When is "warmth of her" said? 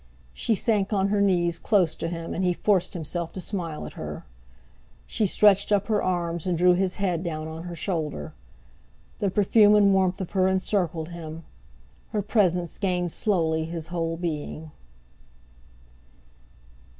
9.93-10.47